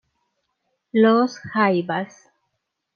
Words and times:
Los 0.93 1.37
Jaivas. 1.53 2.31